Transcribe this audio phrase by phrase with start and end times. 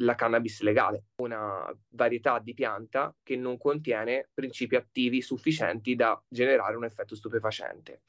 [0.00, 6.76] la cannabis legale, una varietà di pianta che non contiene principi attivi sufficienti da generare
[6.76, 8.02] un effetto stupefacente.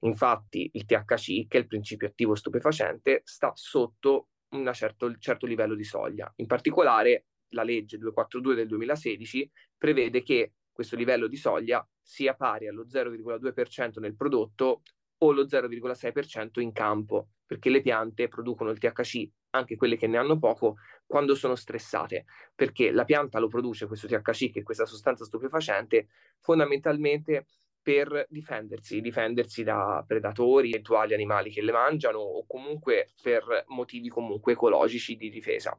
[0.00, 5.74] Infatti il THC, che è il principio attivo stupefacente, sta sotto un certo, certo livello
[5.74, 6.32] di soglia.
[6.36, 12.68] In particolare la legge 242 del 2016 prevede che questo livello di soglia sia pari
[12.68, 14.82] allo 0,2% nel prodotto
[15.20, 20.18] o lo 0,6% in campo, perché le piante producono il THC, anche quelle che ne
[20.18, 24.86] hanno poco, quando sono stressate, perché la pianta lo produce questo THC, che è questa
[24.86, 26.08] sostanza stupefacente,
[26.40, 27.46] fondamentalmente
[27.80, 34.52] per difendersi, difendersi da predatori, eventuali animali che le mangiano o comunque per motivi comunque
[34.52, 35.78] ecologici di difesa.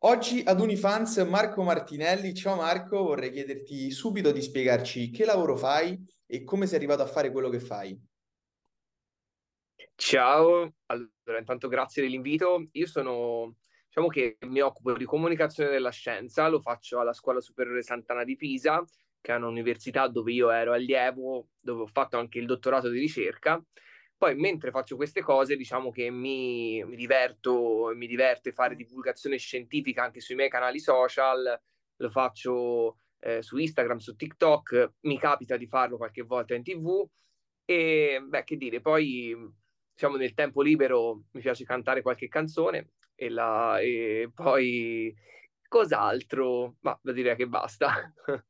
[0.00, 2.34] Oggi ad Unifans Marco Martinelli.
[2.34, 7.06] Ciao Marco, vorrei chiederti subito di spiegarci che lavoro fai e come sei arrivato a
[7.06, 7.98] fare quello che fai.
[9.98, 12.68] Ciao, allora intanto grazie dell'invito.
[12.72, 13.56] Io sono,
[13.86, 18.36] diciamo che mi occupo di comunicazione della scienza, lo faccio alla Scuola Superiore Sant'Anna di
[18.36, 18.84] Pisa,
[19.20, 23.60] che è un'università dove io ero allievo, dove ho fatto anche il dottorato di ricerca.
[24.18, 30.02] Poi mentre faccio queste cose, diciamo che mi, mi diverto, mi diverte fare divulgazione scientifica
[30.04, 31.58] anche sui miei canali social,
[31.96, 37.04] lo faccio eh, su Instagram, su TikTok, mi capita di farlo qualche volta in TV
[37.64, 39.34] e beh, che dire, poi
[39.96, 45.14] diciamo nel tempo libero mi piace cantare qualche canzone e, la, e poi
[45.66, 46.76] cos'altro?
[46.80, 48.12] Ma da dire che basta.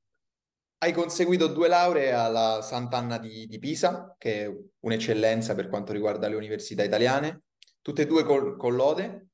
[0.79, 6.29] Hai conseguito due lauree alla Sant'Anna di, di, Pisa, che è un'eccellenza per quanto riguarda
[6.29, 7.45] le università italiane,
[7.81, 9.29] tutte e due col, con lode,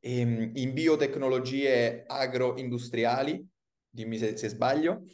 [0.00, 3.46] ehm, in biotecnologie agroindustriali,
[3.88, 5.04] dimmi se, se sbaglio.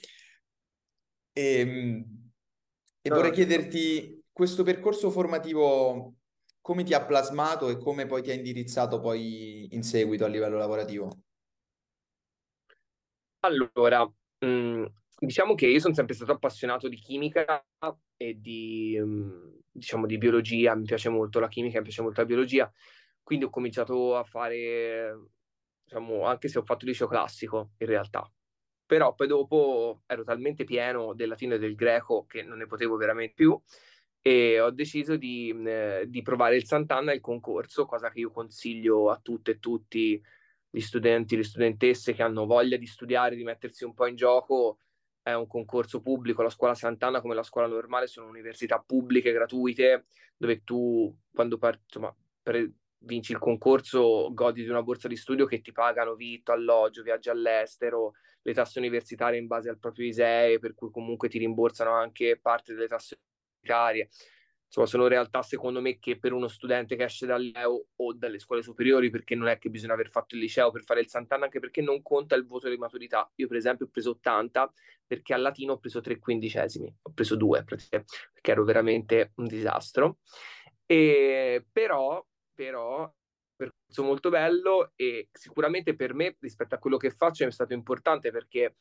[1.33, 2.31] E, ehm,
[3.03, 6.18] e vorrei chiederti, questo percorso formativo
[6.69, 10.59] come ti ha plasmato e come poi ti ha indirizzato poi in seguito a livello
[10.59, 11.09] lavorativo?
[13.41, 14.07] Allora,
[14.45, 14.85] mm,
[15.19, 17.65] diciamo che io sono sempre stato appassionato di chimica
[18.19, 22.27] e di, mm, diciamo, di biologia, mi piace molto la chimica, mi piace molto la
[22.27, 22.71] biologia,
[23.23, 25.31] quindi ho cominciato a fare,
[25.84, 28.31] diciamo, anche se ho fatto liceo classico in realtà,
[28.84, 32.97] però poi dopo ero talmente pieno del latino e del greco che non ne potevo
[32.97, 33.59] veramente più
[34.23, 38.31] e ho deciso di, eh, di provare il Sant'Anna e il concorso, cosa che io
[38.31, 40.21] consiglio a tutte e tutti
[40.71, 44.78] gli studenti, le studentesse che hanno voglia di studiare, di mettersi un po' in gioco,
[45.23, 50.07] è un concorso pubblico, la scuola Sant'Anna come la scuola normale sono università pubbliche, gratuite,
[50.37, 52.71] dove tu quando par- insomma, per-
[53.01, 57.28] vinci il concorso godi di una borsa di studio che ti pagano vitto, alloggio, viaggi
[57.28, 62.39] all'estero, le tasse universitarie in base al proprio ISEE, per cui comunque ti rimborsano anche
[62.41, 63.21] parte delle tasse
[63.59, 64.09] universitarie
[64.69, 68.39] insomma, sono realtà secondo me che per uno studente che esce dal liceo o dalle
[68.39, 71.45] scuole superiori, perché non è che bisogna aver fatto il liceo per fare il Sant'Anna,
[71.45, 73.31] anche perché non conta il voto di maturità.
[73.37, 74.71] Io, per esempio, ho preso 80
[75.07, 78.05] perché al latino ho preso 3 quindicesimi, ho preso 2 perché
[78.43, 80.19] ero veramente un disastro.
[80.85, 83.11] E, però, però,
[83.57, 88.31] percorso molto bello e sicuramente per me rispetto a quello che faccio è stato importante
[88.31, 88.77] perché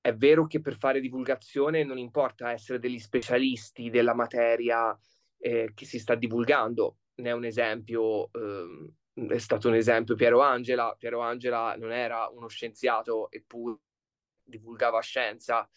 [0.00, 4.98] è vero che per fare divulgazione non importa essere degli specialisti della materia
[5.38, 6.98] eh, che si sta divulgando.
[7.16, 8.94] Ne è un esempio, eh,
[9.28, 10.94] è stato un esempio Piero Angela.
[10.98, 13.78] Piero Angela non era uno scienziato eppure
[14.42, 15.68] divulgava scienza.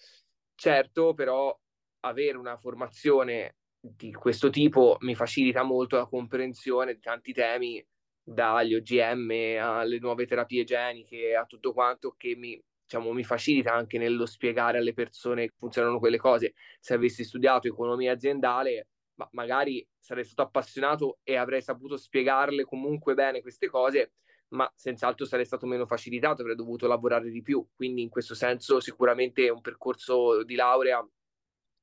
[0.56, 1.58] Certo, però
[2.02, 7.86] avere una formazione di questo tipo mi facilita molto la comprensione di tanti temi,
[8.26, 12.62] dagli OGM alle nuove terapie geniche, a tutto quanto che mi
[12.94, 16.54] diciamo, mi facilita anche nello spiegare alle persone che funzionano quelle cose.
[16.80, 23.16] Se avessi studiato economia aziendale, ma magari sarei stato appassionato e avrei saputo spiegarle comunque
[23.16, 24.14] bene queste cose,
[24.50, 27.66] ma senz'altro sarei stato meno facilitato, avrei dovuto lavorare di più.
[27.76, 31.04] Quindi in questo senso sicuramente un percorso di laurea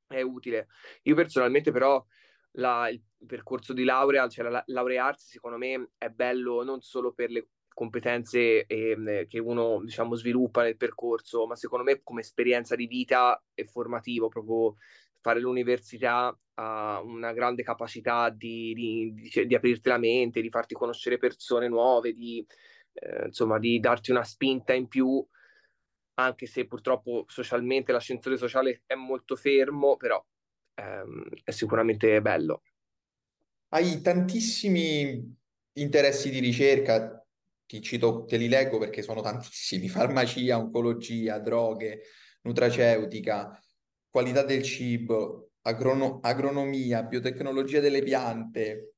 [0.07, 0.69] è utile.
[1.03, 2.05] Io personalmente però
[2.53, 7.31] la, il percorso di laurea, cioè la, laurearsi secondo me è bello non solo per
[7.31, 7.49] le
[7.81, 13.43] competenze eh, che uno diciamo sviluppa nel percorso, ma secondo me come esperienza di vita
[13.55, 14.77] e formativo, proprio
[15.19, 20.75] fare l'università ha una grande capacità di, di, di, di, aprirti la mente, di farti
[20.75, 22.47] conoscere persone nuove, di,
[22.93, 25.27] eh, insomma, di darti una spinta in più,
[26.17, 30.23] anche se purtroppo socialmente l'ascensore sociale è molto fermo, però
[30.75, 32.61] ehm, è sicuramente bello.
[33.69, 35.35] Hai tantissimi
[35.73, 37.20] interessi di ricerca,
[37.71, 42.01] ti cito, te li leggo perché sono tantissimi, farmacia, oncologia, droghe,
[42.43, 43.57] nutraceutica,
[44.11, 48.95] qualità del cibo, agrono- agronomia, biotecnologia delle piante.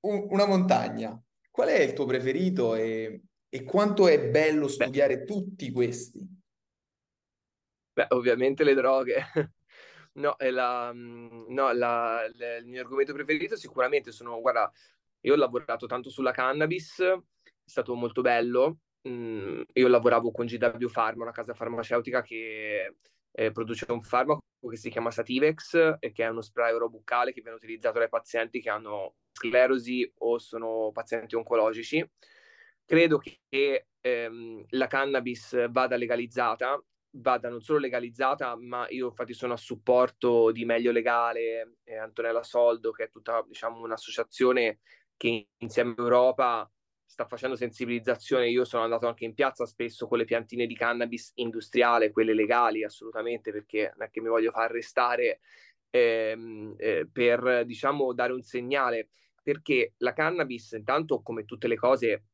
[0.00, 1.20] una montagna.
[1.50, 5.24] Qual è il tuo preferito e, e quanto è bello studiare Beh.
[5.26, 6.26] tutti questi?
[7.92, 9.24] Beh, ovviamente le droghe.
[10.14, 14.70] No, la, mm, no la, la, il mio argomento preferito sicuramente sono, guarda,
[15.20, 17.02] io ho lavorato tanto sulla cannabis,
[17.64, 18.78] è stato molto bello.
[19.08, 22.96] Mm, io lavoravo con GW Pharma, una casa farmaceutica che
[23.32, 27.40] eh, produce un farmaco che si chiama Sativex e che è uno spray orobuccale che
[27.40, 32.08] viene utilizzato dai pazienti che hanno sclerosi o sono pazienti oncologici.
[32.84, 36.80] Credo che ehm, la cannabis vada legalizzata
[37.14, 42.42] vada non solo legalizzata, ma io infatti sono a supporto di Meglio Legale, e Antonella
[42.42, 44.80] Soldo, che è tutta diciamo, un'associazione
[45.16, 46.70] che insieme a Europa
[47.12, 48.48] sta facendo sensibilizzazione.
[48.48, 52.84] Io sono andato anche in piazza spesso con le piantine di cannabis industriale, quelle legali
[52.84, 55.40] assolutamente, perché non è che mi voglio far arrestare
[55.90, 59.10] ehm, eh, per diciamo dare un segnale,
[59.42, 62.24] perché la cannabis, intanto come tutte le cose,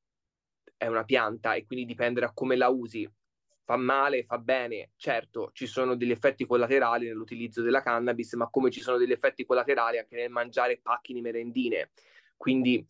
[0.76, 3.10] è una pianta e quindi dipende da come la usi
[3.64, 4.92] fa male, fa bene.
[4.94, 9.44] Certo, ci sono degli effetti collaterali nell'utilizzo della cannabis, ma come ci sono degli effetti
[9.44, 11.90] collaterali anche nel mangiare pacchi di merendine.
[12.36, 12.86] Quindi,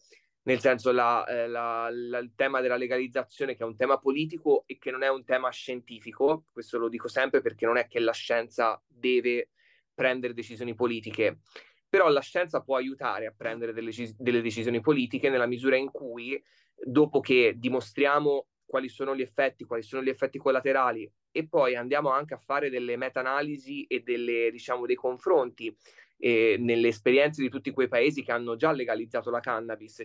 [0.49, 4.65] nel senso, la, eh, la, la, il tema della legalizzazione, che è un tema politico
[4.67, 7.99] e che non è un tema scientifico, questo lo dico sempre perché non è che
[7.99, 9.51] la scienza deve
[9.95, 11.41] prendere decisioni politiche,
[11.87, 16.43] però la scienza può aiutare a prendere delle, delle decisioni politiche nella misura in cui,
[16.75, 22.11] dopo che dimostriamo quali sono gli effetti, quali sono gli effetti collaterali e poi andiamo
[22.11, 25.77] anche a fare delle meta-analisi e delle, diciamo, dei confronti
[26.17, 30.05] eh, nelle esperienze di tutti quei paesi che hanno già legalizzato la cannabis,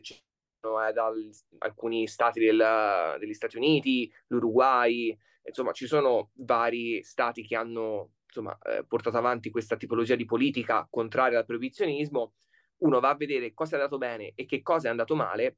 [0.63, 1.11] eh, da
[1.59, 5.15] alcuni stati del, degli Stati Uniti, l'Uruguay,
[5.45, 10.87] insomma ci sono vari stati che hanno insomma, eh, portato avanti questa tipologia di politica
[10.89, 12.33] contraria al proibizionismo,
[12.77, 15.57] uno va a vedere cosa è andato bene e che cosa è andato male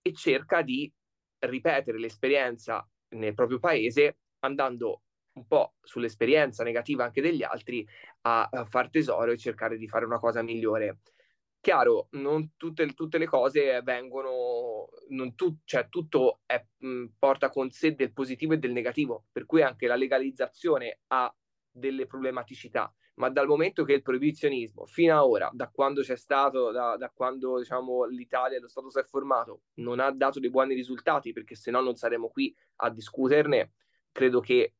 [0.00, 0.90] e cerca di
[1.40, 5.02] ripetere l'esperienza nel proprio paese andando
[5.34, 7.86] un po' sull'esperienza negativa anche degli altri
[8.22, 10.98] a, a far tesoro e cercare di fare una cosa migliore.
[11.62, 17.70] Chiaro, non tutte, tutte le cose vengono, non tu, cioè tutto è, mh, porta con
[17.70, 21.32] sé del positivo e del negativo, per cui anche la legalizzazione ha
[21.70, 26.70] delle problematicità ma dal momento che il proibizionismo fino ad ora, da quando c'è stato,
[26.70, 30.74] da, da quando diciamo, l'Italia, lo Stato si è formato, non ha dato dei buoni
[30.74, 33.74] risultati, perché se no non saremo qui a discuterne,
[34.10, 34.74] credo che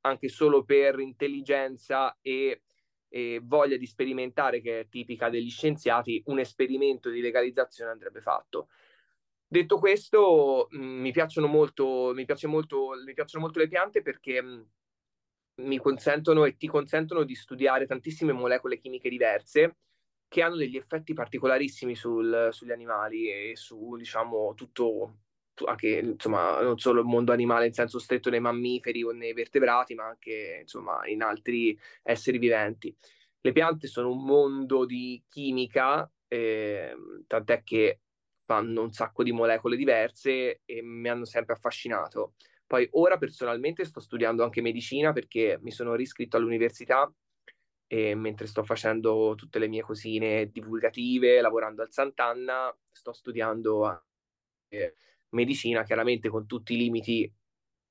[0.00, 2.62] anche solo per intelligenza e,
[3.08, 8.68] e voglia di sperimentare, che è tipica degli scienziati, un esperimento di legalizzazione andrebbe fatto.
[9.46, 14.68] Detto questo, mh, mi piacciono molto, mi, molto, mi piacciono molto le piante perché mh,
[15.62, 19.78] mi consentono e ti consentono di studiare tantissime molecole chimiche diverse
[20.28, 25.20] che hanno degli effetti particolarissimi sul, sugli animali e su, diciamo, tutto,
[25.64, 29.94] anche, insomma, non solo il mondo animale in senso stretto nei mammiferi o nei vertebrati,
[29.94, 32.94] ma anche, insomma, in altri esseri viventi.
[33.40, 36.94] Le piante sono un mondo di chimica, eh,
[37.26, 38.00] tant'è che
[38.44, 42.34] fanno un sacco di molecole diverse e mi hanno sempre affascinato.
[42.66, 47.10] Poi ora personalmente sto studiando anche medicina perché mi sono riscritto all'università
[47.86, 54.04] e mentre sto facendo tutte le mie cosine divulgative, lavorando al Sant'Anna, sto studiando
[55.30, 57.32] medicina, chiaramente con tutti i limiti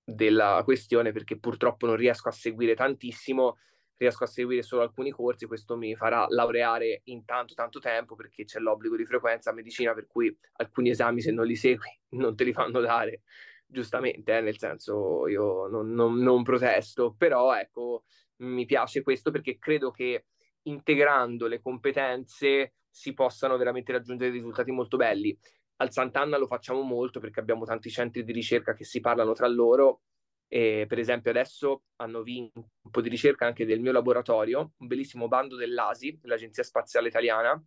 [0.03, 3.57] della questione perché purtroppo non riesco a seguire tantissimo,
[3.97, 8.45] riesco a seguire solo alcuni corsi, questo mi farà laureare in tanto tanto tempo perché
[8.45, 12.35] c'è l'obbligo di frequenza a medicina per cui alcuni esami se non li segui non
[12.35, 13.23] te li fanno dare
[13.65, 18.05] giustamente, eh, nel senso io non, non, non protesto, però ecco,
[18.38, 20.27] mi piace questo perché credo che
[20.63, 25.38] integrando le competenze si possano veramente raggiungere risultati molto belli.
[25.77, 29.48] Al Sant'Anna lo facciamo molto perché abbiamo tanti centri di ricerca che si parlano tra
[29.48, 30.01] loro.
[30.48, 34.88] E, per esempio, adesso hanno vinto un po' di ricerca anche del mio laboratorio, un
[34.88, 37.62] bellissimo bando dell'ASI, l'Agenzia Spaziale Italiana,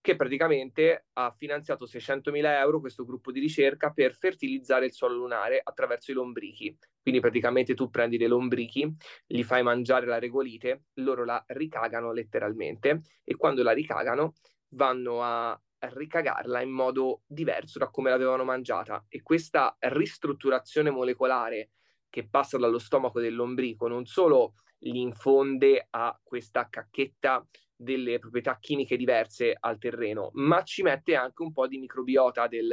[0.00, 5.60] che praticamente ha finanziato 600.000 euro questo gruppo di ricerca per fertilizzare il suolo lunare
[5.60, 6.78] attraverso i lombrichi.
[7.02, 8.88] Quindi praticamente tu prendi dei lombrichi,
[9.26, 14.34] gli fai mangiare la regolite, loro la ricagano letteralmente e quando la ricagano
[14.74, 21.70] vanno a ricagarla in modo diverso da come l'avevano mangiata e questa ristrutturazione molecolare
[22.08, 28.58] che passa dallo stomaco del lombrico non solo gli infonde a questa cacchetta delle proprietà
[28.58, 32.72] chimiche diverse al terreno, ma ci mette anche un po' di microbiota del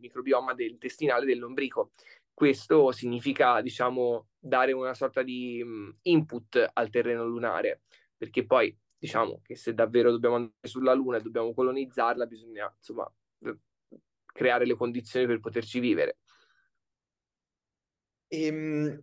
[0.00, 1.90] microbioma del intestinale del lombrico.
[2.32, 7.82] Questo significa, diciamo, dare una sorta di um, input al terreno lunare,
[8.16, 13.06] perché poi diciamo che se davvero dobbiamo andare sulla Luna e dobbiamo colonizzarla, bisogna insomma
[14.24, 16.16] creare le condizioni per poterci vivere.
[18.28, 18.98] Ehm,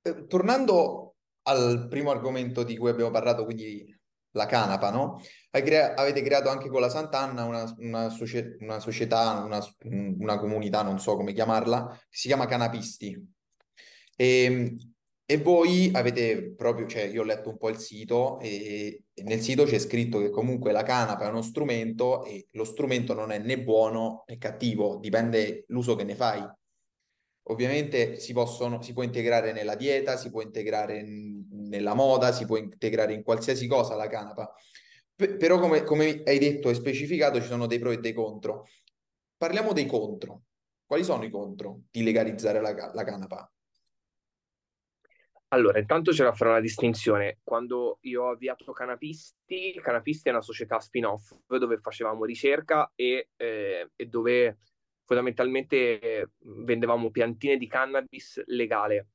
[0.00, 3.94] eh, tornando al primo argomento di cui abbiamo parlato, quindi
[4.30, 5.20] la canapa, no?
[5.50, 9.60] Crea- avete creato anche con la Sant'Anna una, una, socie- una società, una,
[10.18, 13.34] una, comunità, non so come chiamarla, che si chiama Canapisti.
[14.16, 14.76] E, ehm,
[15.30, 19.42] e voi avete proprio, cioè io ho letto un po' il sito e, e nel
[19.42, 23.38] sito c'è scritto che comunque la canapa è uno strumento e lo strumento non è
[23.38, 26.42] né buono né cattivo, dipende l'uso che ne fai.
[27.50, 32.46] Ovviamente si, possono, si può integrare nella dieta, si può integrare in, nella moda, si
[32.46, 34.50] può integrare in qualsiasi cosa la canapa.
[35.14, 38.66] P- però come, come hai detto e specificato ci sono dei pro e dei contro.
[39.36, 40.44] Parliamo dei contro.
[40.86, 43.52] Quali sono i contro di legalizzare la, la canapa?
[45.50, 47.38] Allora, intanto c'è da fare una distinzione.
[47.42, 53.90] Quando io ho avviato Canapisti, Canapisti è una società spin-off dove facevamo ricerca e, eh,
[53.96, 54.58] e dove
[55.04, 59.08] fondamentalmente vendevamo piantine di cannabis legale.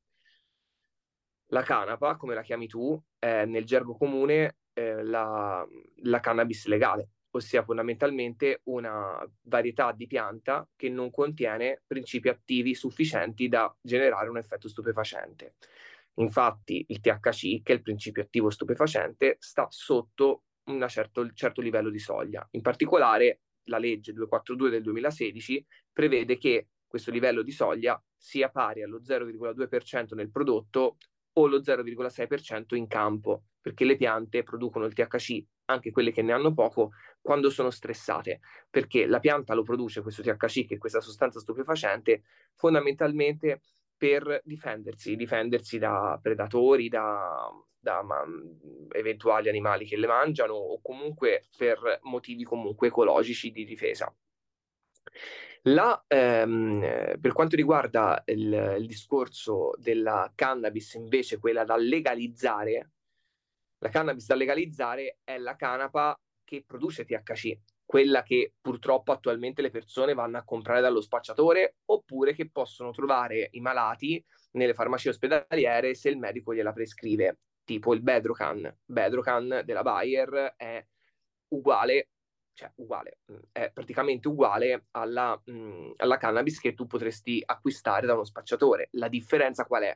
[1.51, 5.63] La canapa, come la chiami tu, è nel gergo comune eh, la,
[5.97, 13.47] la cannabis legale, ossia fondamentalmente una varietà di pianta che non contiene principi attivi sufficienti
[13.47, 15.53] da generare un effetto stupefacente.
[16.15, 21.89] Infatti il THC, che è il principio attivo stupefacente, sta sotto un certo, certo livello
[21.89, 22.47] di soglia.
[22.51, 28.83] In particolare la legge 242 del 2016 prevede che questo livello di soglia sia pari
[28.83, 30.97] allo 0,2% nel prodotto
[31.33, 36.31] o lo 0,6% in campo, perché le piante producono il THC, anche quelle che ne
[36.33, 36.91] hanno poco,
[37.21, 42.23] quando sono stressate, perché la pianta lo produce questo THC, che è questa sostanza stupefacente,
[42.53, 43.61] fondamentalmente
[44.03, 48.21] per difendersi, difendersi da predatori, da, da ma,
[48.91, 54.13] eventuali animali che le mangiano o comunque per motivi comunque ecologici di difesa.
[55.67, 62.91] La, ehm, per quanto riguarda il, il, discorso della cannabis, invece, quella da legalizzare,
[63.77, 67.57] la cannabis da legalizzare è la canapa che produce THC,
[67.93, 73.49] quella che purtroppo attualmente le persone vanno a comprare dallo spacciatore oppure che possono trovare
[73.51, 78.79] i malati nelle farmacie ospedaliere se il medico gliela prescrive, tipo il Bedrocan.
[78.83, 80.83] Bedrocan della Bayer è
[81.49, 82.09] uguale,
[82.53, 88.07] cioè uguale, mm, è praticamente uguale alla, mh, mm, alla cannabis che tu potresti acquistare
[88.07, 88.87] da uno spacciatore.
[88.93, 89.95] La differenza qual è?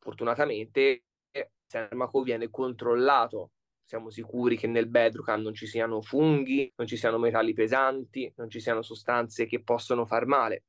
[0.00, 3.52] Fortunatamente il farmaco viene controllato
[3.84, 8.48] siamo sicuri che nel bedrock non ci siano funghi, non ci siano metalli pesanti, non
[8.48, 10.64] ci siano sostanze che possono far male.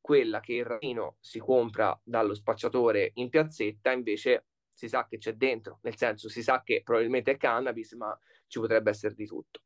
[0.00, 5.32] Quella che il ragino si compra dallo spacciatore in piazzetta invece si sa che c'è
[5.32, 9.62] dentro, nel senso si sa che probabilmente è cannabis, ma ci potrebbe essere di tutto.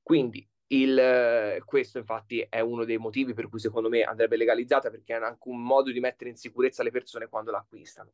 [0.00, 5.16] Quindi il, questo infatti è uno dei motivi per cui secondo me andrebbe legalizzata perché
[5.16, 8.12] è anche un modo di mettere in sicurezza le persone quando l'acquistano.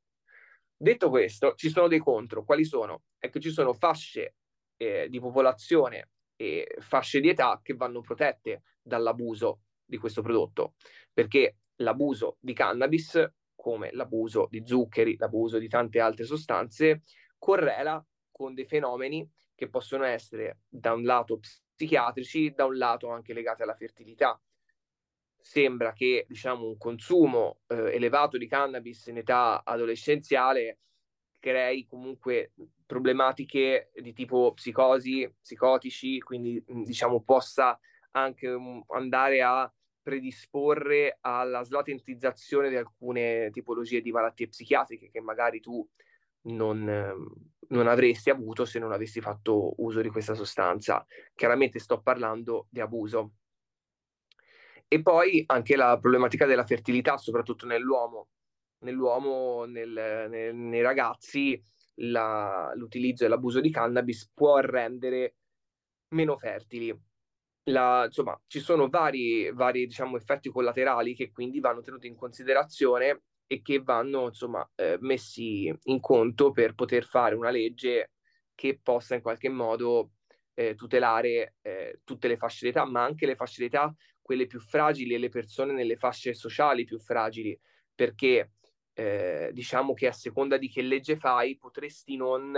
[0.82, 2.42] Detto questo, ci sono dei contro.
[2.42, 3.04] Quali sono?
[3.16, 4.34] È che ci sono fasce
[4.76, 10.74] eh, di popolazione e fasce di età che vanno protette dall'abuso di questo prodotto,
[11.12, 17.02] perché l'abuso di cannabis, come l'abuso di zuccheri, l'abuso di tante altre sostanze,
[17.38, 23.32] correla con dei fenomeni che possono essere da un lato psichiatrici, da un lato anche
[23.32, 24.36] legati alla fertilità
[25.42, 30.78] sembra che diciamo, un consumo eh, elevato di cannabis in età adolescenziale
[31.42, 32.52] crei comunque
[32.87, 37.78] problematiche di tipo psicosi, psicotici, quindi diciamo possa
[38.12, 39.70] anche um, andare a
[40.00, 45.87] predisporre alla slatentizzazione di alcune tipologie di malattie psichiatriche che magari tu
[46.42, 46.84] non,
[47.68, 51.04] non, avresti avuto se non avessi fatto uso di questa sostanza.
[51.34, 53.32] Chiaramente sto parlando di abuso,
[54.92, 58.28] e poi anche la problematica della fertilità, soprattutto nell'uomo.
[58.80, 61.58] Nell'uomo, nel, nel, nei ragazzi,
[62.00, 65.37] la, l'utilizzo e l'abuso di cannabis può rendere
[66.08, 66.94] meno fertili.
[67.70, 73.22] La, insomma, ci sono vari, vari diciamo, effetti collaterali che quindi vanno tenuti in considerazione
[73.46, 78.11] e che vanno insomma, eh, messi in conto per poter fare una legge
[78.54, 80.11] che possa in qualche modo
[80.52, 83.90] eh, tutelare eh, tutte le fasce d'età, ma anche le fasce d'età
[84.23, 87.59] quelle più fragili e le persone nelle fasce sociali più fragili,
[87.95, 88.52] perché
[88.95, 92.57] eh, diciamo che a seconda di che legge fai potresti non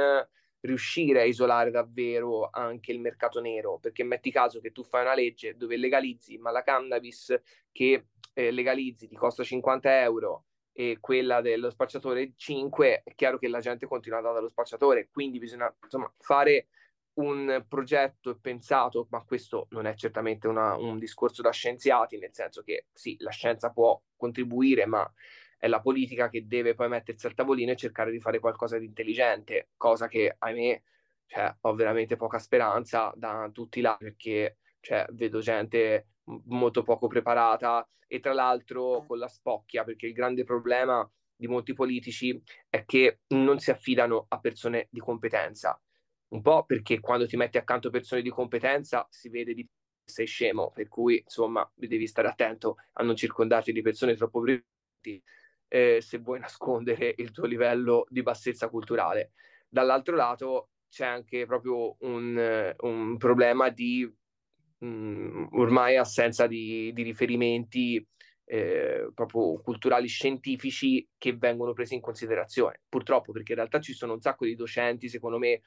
[0.61, 5.15] riuscire a isolare davvero anche il mercato nero, perché metti caso che tu fai una
[5.15, 7.39] legge dove legalizzi, ma la cannabis
[7.71, 13.49] che eh, legalizzi ti costa 50 euro e quella dello spacciatore 5, è chiaro che
[13.49, 16.69] la gente continua ad andare dallo spacciatore, quindi bisogna insomma fare
[17.15, 22.63] un progetto pensato, ma questo non è certamente una, un discorso da scienziati, nel senso
[22.63, 25.11] che sì, la scienza può contribuire, ma
[25.59, 28.87] è la politica che deve poi mettersi al tavolino e cercare di fare qualcosa di
[28.87, 30.83] intelligente, cosa che ahimè
[31.27, 36.09] cioè, ho veramente poca speranza da tutti là perché cioè, vedo gente
[36.47, 41.73] molto poco preparata e tra l'altro con la spocchia, perché il grande problema di molti
[41.73, 45.81] politici è che non si affidano a persone di competenza.
[46.29, 49.69] Un po' perché quando ti metti accanto persone di competenza si vede di
[50.05, 55.23] sei scemo, per cui insomma devi stare attento a non circondarti di persone troppo brillanti
[55.69, 59.33] eh, se vuoi nascondere il tuo livello di bassezza culturale.
[59.69, 64.09] Dall'altro lato c'è anche proprio un, un problema di
[64.79, 68.07] mh, mm, ormai assenza di, di riferimenti
[68.47, 72.83] eh, proprio culturali scientifici che vengono presi in considerazione.
[72.89, 75.63] Purtroppo, perché in realtà ci sono un sacco di docenti, secondo me,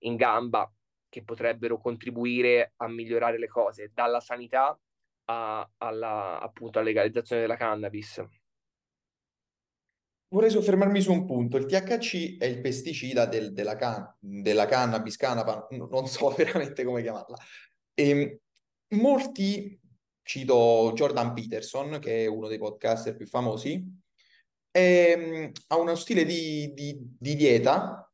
[0.00, 0.70] in gamba
[1.08, 4.78] che potrebbero contribuire a migliorare le cose, dalla sanità
[5.26, 8.22] a, alla, appunto, legalizzazione della cannabis.
[10.30, 11.56] Vorrei soffermarmi su un punto.
[11.56, 17.02] Il THC è il pesticida del, della, can, della cannabis, canapa, non so veramente come
[17.02, 17.36] chiamarla.
[17.94, 18.38] E ehm,
[19.00, 19.80] molti,
[20.22, 23.82] cito Jordan Peterson, che è uno dei podcaster più famosi,
[24.70, 28.07] è, ehm, ha uno stile di, di, di dieta,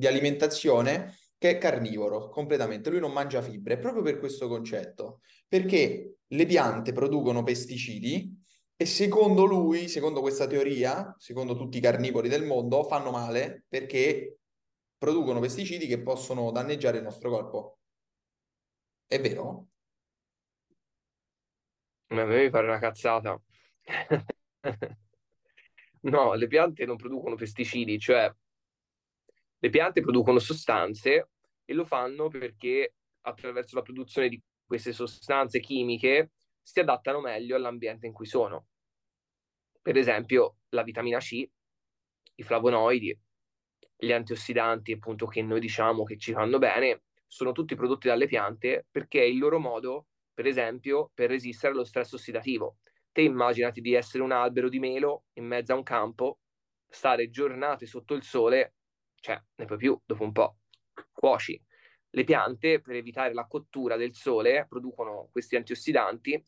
[0.00, 2.90] di alimentazione, che è carnivoro completamente.
[2.90, 8.34] Lui non mangia fibre, proprio per questo concetto, perché le piante producono pesticidi
[8.76, 14.38] e secondo lui, secondo questa teoria, secondo tutti i carnivori del mondo, fanno male perché
[14.96, 17.78] producono pesticidi che possono danneggiare il nostro corpo.
[19.06, 19.66] È vero?
[22.08, 23.38] A me mi pare una cazzata.
[26.00, 28.32] no, le piante non producono pesticidi, cioè
[29.60, 31.30] le piante producono sostanze
[31.64, 38.06] e lo fanno perché attraverso la produzione di queste sostanze chimiche si adattano meglio all'ambiente
[38.06, 38.66] in cui sono.
[39.82, 41.46] Per esempio, la vitamina C,
[42.34, 43.16] i flavonoidi,
[43.96, 48.86] gli antiossidanti, appunto, che noi diciamo che ci fanno bene, sono tutti prodotti dalle piante
[48.90, 52.78] perché è il loro modo, per esempio, per resistere allo stress ossidativo.
[53.12, 56.38] Te immaginati di essere un albero di melo in mezzo a un campo,
[56.88, 58.74] stare giornate sotto il sole,
[59.20, 60.58] cioè ne puoi più dopo un po',
[61.12, 61.62] cuoci.
[62.12, 66.44] Le piante, per evitare la cottura del sole, producono questi antiossidanti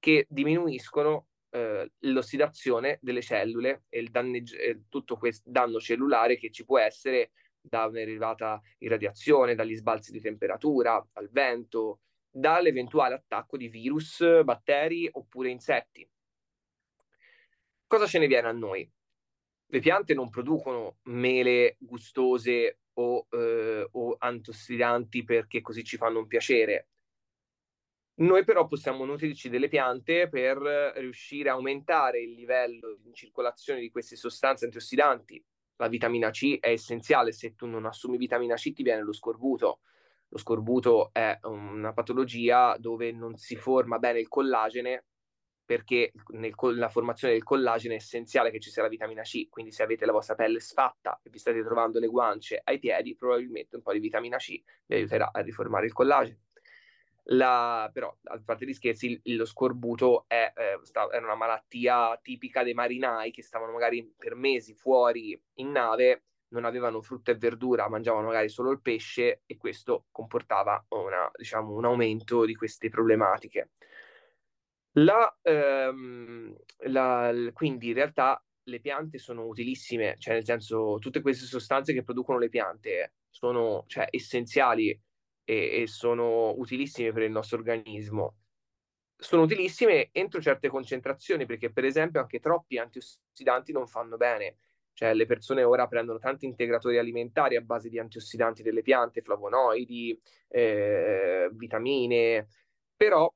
[0.00, 6.78] che diminuiscono eh, l'ossidazione delle cellule e danneggi- tutto questo danno cellulare che ci può
[6.78, 15.08] essere da un'elevata irradiazione, dagli sbalzi di temperatura, al vento, dall'eventuale attacco di virus, batteri
[15.10, 16.06] oppure insetti.
[17.86, 18.90] Cosa ce ne viene a noi?
[19.66, 26.26] Le piante non producono mele gustose o, eh, o antiossidanti perché così ci fanno un
[26.26, 26.88] piacere.
[28.16, 30.56] Noi però possiamo nutrirci delle piante per
[30.96, 35.44] riuscire a aumentare il livello di circolazione di queste sostanze antiossidanti.
[35.76, 39.80] La vitamina C è essenziale, se tu non assumi vitamina C ti viene lo scorbuto.
[40.28, 45.06] Lo scorbuto è una patologia dove non si forma bene il collagene
[45.64, 49.82] perché nella formazione del collagene è essenziale che ci sia la vitamina C, quindi se
[49.82, 53.82] avete la vostra pelle sfatta e vi state trovando le guance ai piedi, probabilmente un
[53.82, 56.40] po' di vitamina C vi aiuterà a riformare il collagene.
[57.28, 62.62] La, però, a parte gli scherzi, lo scorbuto è, eh, sta, era una malattia tipica
[62.62, 67.88] dei marinai che stavano magari per mesi fuori in nave, non avevano frutta e verdura,
[67.88, 73.70] mangiavano magari solo il pesce e questo comportava una, diciamo, un aumento di queste problematiche.
[74.96, 81.46] La, ehm, la, quindi in realtà le piante sono utilissime, cioè nel senso tutte queste
[81.46, 84.90] sostanze che producono le piante sono cioè, essenziali
[85.44, 88.36] e, e sono utilissime per il nostro organismo.
[89.16, 94.58] Sono utilissime entro certe concentrazioni, perché per esempio anche troppi antiossidanti non fanno bene.
[94.92, 100.20] Cioè le persone ora prendono tanti integratori alimentari a base di antiossidanti delle piante, flavonoidi,
[100.48, 102.46] eh, vitamine,
[102.96, 103.32] però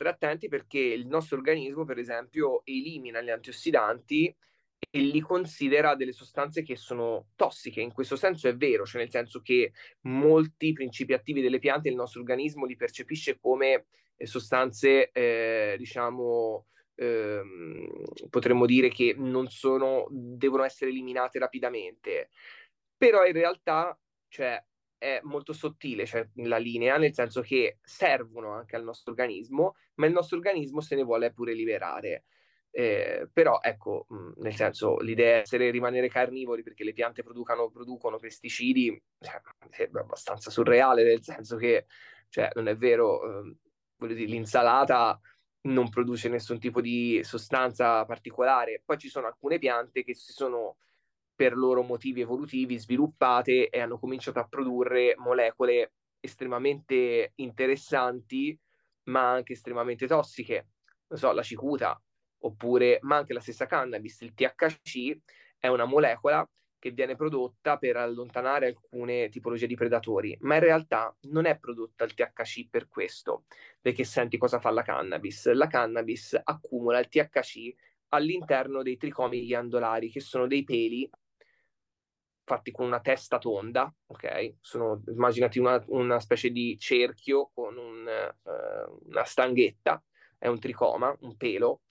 [0.00, 4.34] stare attenti perché il nostro organismo, per esempio, elimina gli antiossidanti
[4.92, 7.82] e li considera delle sostanze che sono tossiche.
[7.82, 11.94] In questo senso è vero, cioè nel senso che molti principi attivi delle piante il
[11.94, 13.86] nostro organismo li percepisce come
[14.16, 22.30] eh, sostanze, eh, diciamo, ehm, potremmo dire che non sono, devono essere eliminate rapidamente.
[22.96, 23.96] Però in realtà,
[24.28, 24.62] cioè,
[25.00, 30.04] è molto sottile cioè, la linea, nel senso che servono anche al nostro organismo, ma
[30.04, 32.24] il nostro organismo se ne vuole pure liberare.
[32.70, 37.70] Eh, però ecco, mh, nel senso, l'idea è essere rimanere carnivori perché le piante producono,
[37.70, 41.86] producono pesticidi cioè, sembra abbastanza surreale, nel senso che
[42.28, 43.56] cioè, non è vero, eh,
[44.06, 45.18] dire, l'insalata
[45.62, 48.82] non produce nessun tipo di sostanza particolare.
[48.84, 50.76] Poi ci sono alcune piante che si sono
[51.40, 58.54] per loro motivi evolutivi sviluppate e hanno cominciato a produrre molecole estremamente interessanti,
[59.04, 60.66] ma anche estremamente tossiche.
[61.08, 61.98] Non so, la cicuta,
[62.40, 65.18] oppure, ma anche la stessa cannabis, il THC
[65.56, 66.46] è una molecola
[66.78, 72.04] che viene prodotta per allontanare alcune tipologie di predatori, ma in realtà non è prodotta
[72.04, 73.44] il THC per questo,
[73.80, 75.50] perché senti cosa fa la cannabis.
[75.52, 77.74] La cannabis accumula il THC
[78.08, 81.08] all'interno dei tricomi ghiandolari, che sono dei peli
[82.50, 84.56] fatti con una testa tonda, ok?
[84.60, 90.02] Sono, immaginati una, una specie di cerchio con un, uh, una stanghetta,
[90.36, 91.82] è un tricoma, un pelo,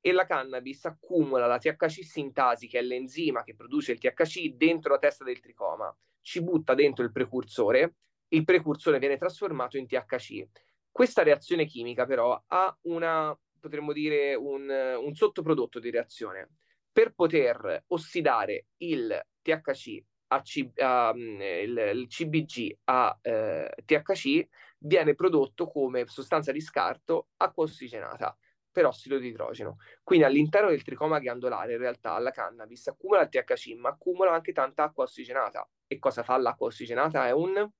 [0.00, 4.92] e la cannabis accumula la THC sintasi, che è l'enzima che produce il THC, dentro
[4.92, 7.94] la testa del tricoma, ci butta dentro il precursore,
[8.28, 10.48] il precursore viene trasformato in THC.
[10.90, 16.50] Questa reazione chimica però ha una, potremmo dire, un, un sottoprodotto di reazione.
[16.90, 25.14] Per poter ossidare il THC a C, a, il, il, CBG a eh, THC viene
[25.14, 28.36] prodotto come sostanza di scarto acqua ossigenata
[28.74, 29.76] perossido di idrogeno.
[30.02, 34.52] Quindi all'interno del tricoma ghiandolare in realtà la cannabis accumula il THC, ma accumula anche
[34.52, 35.66] tanta acqua ossigenata.
[35.86, 37.24] E cosa fa l'acqua ossigenata?
[37.24, 37.70] È un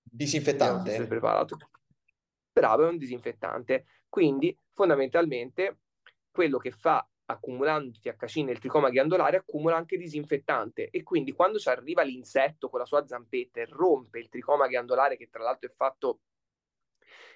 [0.00, 0.92] disinfettante.
[0.92, 1.56] Sei preparato.
[2.52, 3.86] Bravo, è un disinfettante.
[4.08, 5.80] Quindi fondamentalmente
[6.30, 11.68] quello che fa accumulando THC nel tricoma ghiandolare accumula anche disinfettante e quindi quando ci
[11.68, 15.72] arriva l'insetto con la sua zampetta e rompe il tricoma ghiandolare che tra l'altro è
[15.74, 16.20] fatto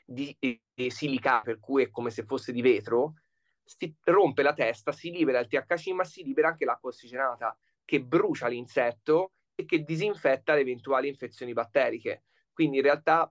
[0.04, 3.14] di, di silica, per cui è come se fosse di vetro,
[3.62, 8.02] si rompe la testa, si libera il THC, ma si libera anche l'acqua ossigenata che
[8.02, 12.24] brucia l'insetto e che disinfetta le eventuali infezioni batteriche.
[12.52, 13.30] Quindi in realtà,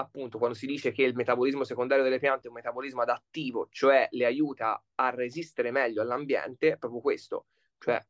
[0.00, 4.08] appunto, quando si dice che il metabolismo secondario delle piante è un metabolismo adattivo, cioè
[4.12, 7.46] le aiuta a resistere meglio all'ambiente, è proprio questo.
[7.78, 8.04] Cioè,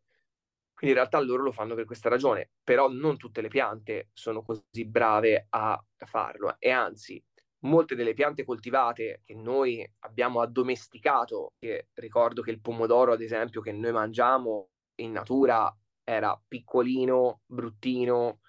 [0.75, 4.43] quindi in realtà loro lo fanno per questa ragione, però non tutte le piante sono
[4.43, 7.23] così brave a farlo e anzi
[7.61, 13.61] molte delle piante coltivate che noi abbiamo addomesticato, che ricordo che il pomodoro, ad esempio,
[13.61, 15.75] che noi mangiamo in natura
[16.05, 18.41] era piccolino, bruttino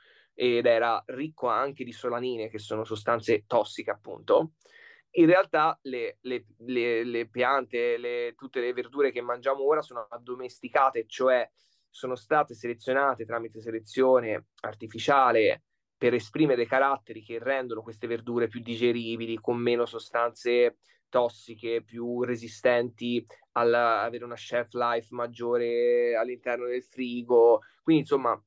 [0.41, 4.53] ed era ricco anche di solanine, che sono sostanze tossiche, appunto.
[5.17, 11.05] In realtà le, le, le, le piante, tutte le verdure che mangiamo ora sono addomesticate,
[11.07, 11.45] cioè
[11.89, 15.63] sono state selezionate tramite selezione artificiale
[15.97, 20.77] per esprimere caratteri che rendono queste verdure più digeribili, con meno sostanze
[21.09, 27.59] tossiche, più resistenti ad avere una shelf life maggiore all'interno del frigo.
[27.81, 28.41] Quindi, insomma,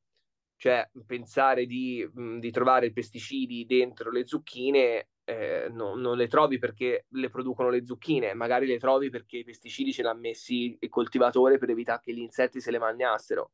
[0.63, 7.07] cioè, pensare di, di trovare pesticidi dentro le zucchine eh, no, non le trovi perché
[7.09, 11.59] le producono le zucchine, magari le trovi perché i pesticidi ce l'ha messi il coltivatore
[11.59, 13.51] per evitare che gli insetti se le mangiassero.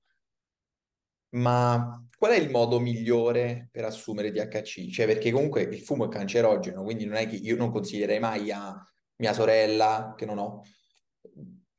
[1.30, 4.90] Ma qual è il modo migliore per assumere DHC?
[4.90, 8.50] Cioè, perché comunque il fumo è cancerogeno, quindi non è che io non consiglierei mai
[8.50, 10.60] a mia sorella, che non ho,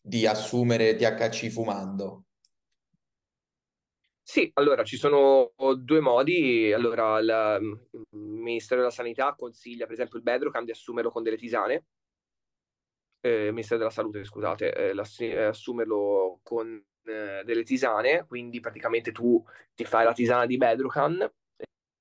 [0.01, 2.28] di assumere THC fumando.
[4.31, 6.71] Sì, allora ci sono due modi.
[6.71, 7.79] Allora, il
[8.11, 11.85] Ministero della Sanità consiglia, per esempio, il Bedrocan di assumerlo con delle tisane.
[13.21, 19.43] Eh, il Ministero della Salute, scusate, eh, assumerlo con eh, delle tisane, quindi praticamente tu
[19.73, 21.27] ti fai la tisana di Bedrocan.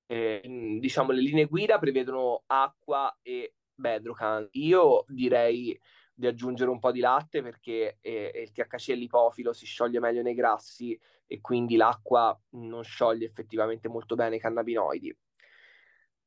[0.05, 4.47] Eh, diciamo le linee guida prevedono acqua e Bedrocan.
[4.51, 5.75] Io direi
[6.19, 10.21] di aggiungere un po' di latte perché eh, il THC è lipofilo, si scioglie meglio
[10.21, 15.17] nei grassi e quindi l'acqua non scioglie effettivamente molto bene i cannabinoidi.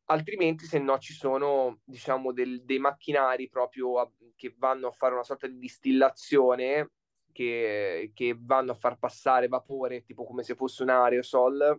[0.06, 5.12] Altrimenti, se no, ci sono diciamo del, dei macchinari proprio a, che vanno a fare
[5.12, 6.92] una sorta di distillazione
[7.30, 11.78] che, che vanno a far passare vapore, tipo come se fosse un aerosol,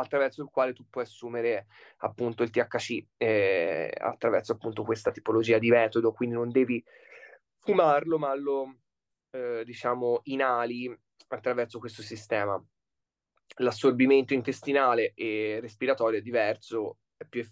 [0.00, 1.66] attraverso il quale tu puoi assumere
[1.98, 6.82] appunto il THC eh, attraverso appunto questa tipologia di metodo, quindi non devi
[7.58, 8.78] fumarlo, ma lo
[9.30, 10.96] eh, diciamo inali
[11.28, 12.62] attraverso questo sistema.
[13.56, 17.44] L'assorbimento intestinale e respiratorio è diverso, è più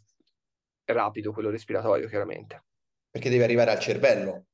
[0.84, 2.64] rapido quello respiratorio chiaramente.
[3.10, 4.46] Perché deve arrivare al cervello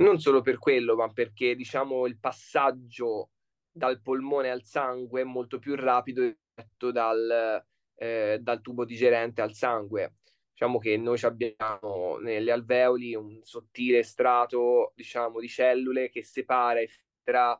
[0.00, 3.30] non solo per quello, ma perché diciamo il passaggio
[3.72, 7.64] dal polmone al sangue molto più rapido rispetto dal,
[7.96, 10.16] eh, dal tubo digerente al sangue.
[10.52, 16.80] diciamo che noi abbiamo nelle alveoli un sottile strato, diciamo, di cellule che separa
[17.22, 17.58] tra,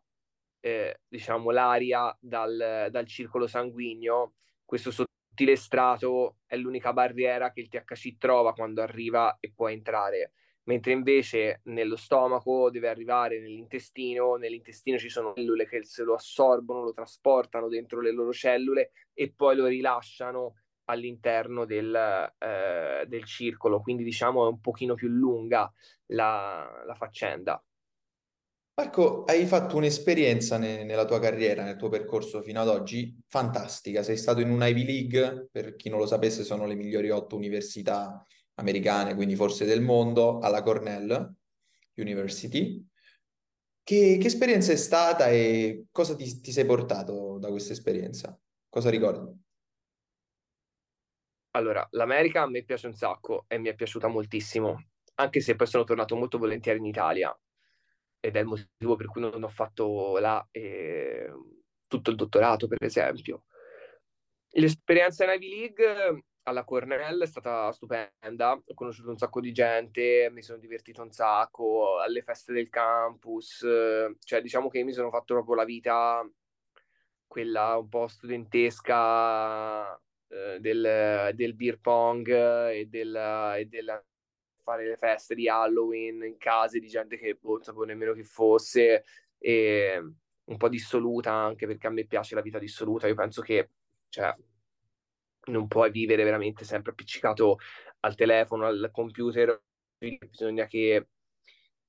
[0.61, 4.35] eh, diciamo, l'aria dal, dal circolo sanguigno.
[4.65, 10.33] Questo sottile strato è l'unica barriera che il THC trova quando arriva e può entrare
[10.65, 16.83] mentre invece nello stomaco deve arrivare nell'intestino, nell'intestino ci sono cellule che se lo assorbono,
[16.83, 23.81] lo trasportano dentro le loro cellule e poi lo rilasciano all'interno del, eh, del circolo,
[23.81, 25.73] quindi diciamo è un pochino più lunga
[26.07, 27.63] la, la faccenda.
[28.75, 34.03] Marco, hai fatto un'esperienza ne- nella tua carriera, nel tuo percorso fino ad oggi, fantastica.
[34.03, 37.37] Sei stato in un Ivy League, per chi non lo sapesse sono le migliori otto
[37.37, 38.25] università
[38.61, 41.35] americane, quindi forse del mondo, alla Cornell
[41.95, 42.87] University.
[43.83, 48.39] Che, che esperienza è stata e cosa ti, ti sei portato da questa esperienza?
[48.69, 49.37] Cosa ricordi?
[51.53, 55.67] Allora, l'America a me piace un sacco e mi è piaciuta moltissimo, anche se poi
[55.67, 57.37] sono tornato molto volentieri in Italia
[58.21, 61.33] ed è il motivo per cui non ho fatto là eh,
[61.89, 63.47] tutto il dottorato, per esempio.
[64.51, 70.29] L'esperienza in Ivy League alla Cornell è stata stupenda, ho conosciuto un sacco di gente,
[70.33, 73.59] mi sono divertito un sacco, alle feste del campus,
[74.21, 76.29] cioè diciamo che mi sono fatto proprio la vita,
[77.27, 79.95] quella un po' studentesca
[80.29, 83.15] eh, del, del, beer pong e del,
[83.57, 84.05] e del,
[84.63, 88.25] fare le feste di Halloween in case di gente che boh, non sapevo nemmeno chi
[88.25, 89.05] fosse,
[89.39, 90.03] e
[90.45, 93.71] un po' dissoluta anche perché a me piace la vita dissoluta, io penso che
[94.09, 94.35] cioè,
[95.47, 97.59] non puoi vivere veramente sempre appiccicato
[98.01, 99.63] al telefono, al computer,
[99.99, 101.09] bisogna che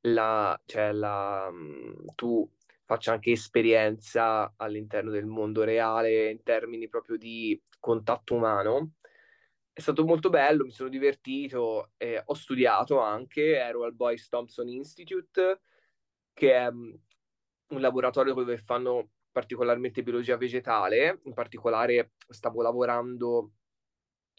[0.01, 2.49] la, cioè la, mm, tu
[2.85, 8.93] faccia anche esperienza all'interno del mondo reale in termini proprio di contatto umano.
[9.73, 14.67] È stato molto bello, mi sono divertito, eh, ho studiato anche, ero al Boyce Thompson
[14.67, 15.61] Institute,
[16.33, 16.93] che è mm,
[17.69, 23.51] un laboratorio dove fanno particolarmente biologia vegetale, in particolare stavo lavorando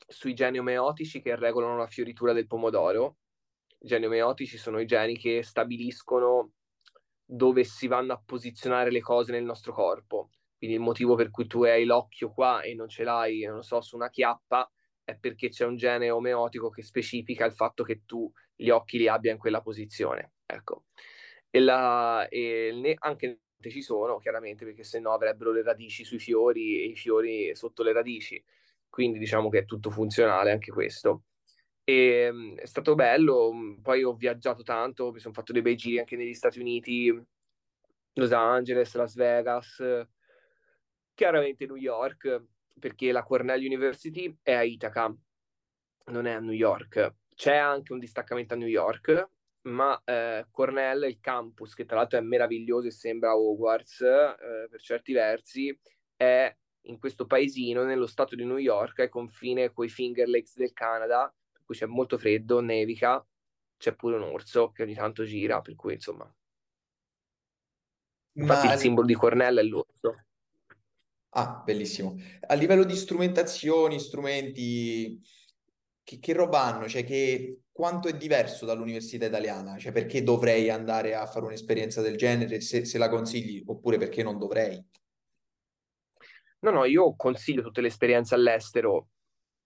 [0.06, 3.18] sui geni omeotici che regolano la fioritura del pomodoro.
[3.78, 6.52] I geni omeotici sono i geni che stabiliscono
[7.24, 10.30] dove si vanno a posizionare le cose nel nostro corpo.
[10.58, 13.80] Quindi il motivo per cui tu hai l'occhio qua e non ce l'hai, non so,
[13.80, 14.70] su una chiappa
[15.02, 19.08] è perché c'è un gene omeotico che specifica il fatto che tu gli occhi li
[19.08, 20.34] abbia in quella posizione.
[20.46, 20.84] Ecco.
[21.50, 26.80] E, la, e anche ci sono, chiaramente, perché se no avrebbero le radici sui fiori
[26.82, 28.42] e i fiori sotto le radici.
[28.88, 31.24] Quindi diciamo che è tutto funzionale anche questo.
[31.84, 35.98] E, ehm, è stato bello, poi ho viaggiato tanto, mi sono fatto dei bei giri
[35.98, 37.12] anche negli Stati Uniti,
[38.14, 39.82] Los Angeles, Las Vegas,
[41.14, 42.44] chiaramente New York,
[42.78, 45.14] perché la Cornell University è a Ithaca,
[46.06, 47.14] non è a New York.
[47.34, 49.28] C'è anche un distaccamento a New York,
[49.62, 54.80] ma eh, Cornell, il campus, che tra l'altro è meraviglioso e sembra Hogwarts eh, per
[54.80, 55.78] certi versi,
[56.16, 56.54] è
[56.86, 60.72] in questo paesino nello stato di New York, ai confine con i Finger Lakes del
[60.72, 63.24] Canada, per cui c'è molto freddo, nevica,
[63.76, 66.32] c'è pure un orso che ogni tanto gira, per cui insomma...
[68.34, 68.72] Infatti ma...
[68.72, 70.24] il simbolo di Cornell è l'orso.
[71.30, 72.16] Ah, bellissimo.
[72.46, 75.20] A livello di strumentazioni, strumenti,
[76.02, 76.88] che, che roba hanno?
[76.88, 79.78] Cioè, che, quanto è diverso dall'università italiana?
[79.78, 84.22] Cioè, perché dovrei andare a fare un'esperienza del genere se, se la consigli, oppure perché
[84.22, 84.84] non dovrei?
[86.60, 89.08] No, no, io consiglio tutte le esperienze all'estero.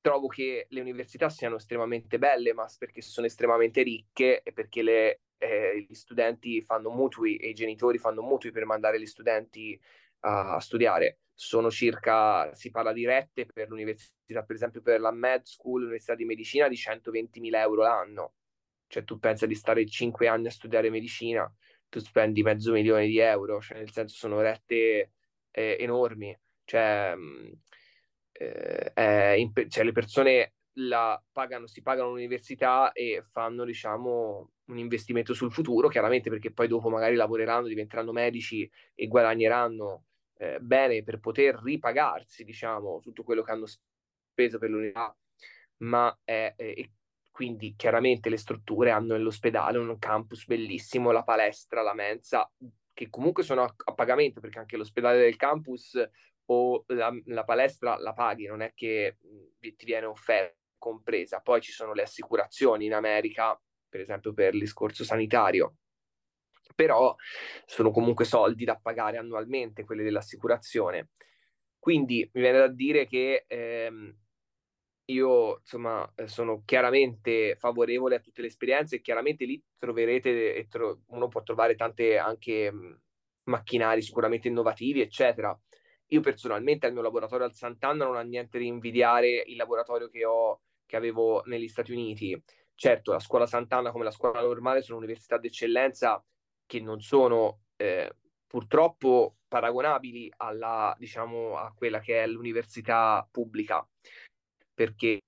[0.01, 5.21] Trovo che le università siano estremamente belle, ma perché sono estremamente ricche e perché le,
[5.37, 9.79] eh, gli studenti fanno mutui e i genitori fanno mutui per mandare gli studenti
[10.21, 15.13] a, a studiare sono circa, si parla di rette per l'università, per esempio per la
[15.13, 18.33] Med School, l'università di medicina, di 120.000 euro l'anno.
[18.89, 21.51] Cioè tu pensi di stare 5 anni a studiare medicina,
[21.91, 25.13] tu spendi mezzo milione di euro, cioè nel senso sono rette
[25.51, 26.37] eh, enormi.
[26.65, 27.53] Cioè, mm,
[28.33, 35.35] eh, imp- cioè le persone la pagano, si pagano l'università e fanno, diciamo, un investimento
[35.35, 40.06] sul futuro, chiaramente perché poi dopo magari lavoreranno, diventeranno medici e guadagneranno
[40.39, 45.17] eh, bene per poter ripagarsi, diciamo, tutto quello che hanno speso per l'unità,
[45.79, 46.91] ma è, è,
[47.31, 52.51] quindi chiaramente le strutture hanno nell'ospedale un campus bellissimo, la palestra, la mensa,
[52.93, 56.01] che comunque sono a, a pagamento perché anche l'ospedale del campus
[56.47, 59.19] o la, la, palestra la paghi, non è che
[59.61, 61.41] ti viene offerta compresa.
[61.41, 65.77] Poi ci sono le assicurazioni in America, per esempio per il discorso sanitario,
[66.75, 67.15] però
[67.65, 71.11] sono comunque soldi da pagare annualmente, quelli dell'assicurazione.
[71.79, 74.15] Quindi mi viene da dire che ehm,
[75.07, 81.43] io insomma sono chiaramente favorevole a tutte le esperienze chiaramente lì troverete, tro- uno può
[81.43, 82.73] trovare tante anche
[83.45, 85.57] macchinari sicuramente innovativi, eccetera.
[86.11, 90.25] Io personalmente al mio laboratorio al Sant'Anna non ha niente di invidiare il laboratorio che
[90.25, 92.41] ho, che avevo negli Stati Uniti.
[92.75, 96.23] Certo, la scuola Sant'Anna come la scuola normale sono università d'eccellenza
[96.67, 98.15] che non sono eh,
[98.47, 103.87] purtroppo paragonabili alla, diciamo, a quella che è l'università pubblica,
[104.75, 105.21] perché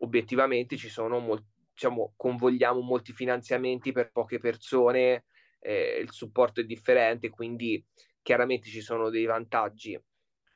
[0.00, 5.24] obiettivamente ci sono molti, diciamo, convogliamo molti finanziamenti per poche persone,
[5.58, 7.84] eh, il supporto è differente, quindi
[8.20, 9.98] chiaramente ci sono dei vantaggi.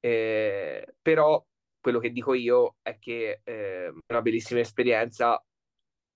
[0.01, 1.45] Eh, però
[1.81, 5.43] quello che dico io è che eh, è una bellissima esperienza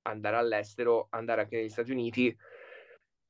[0.02, 2.36] andare all'estero, andare anche negli Stati Uniti.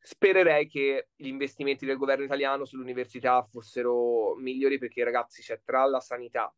[0.03, 6.01] Spererei che gli investimenti del governo italiano sull'università fossero migliori perché ragazzi c'è tra la
[6.01, 6.53] sanità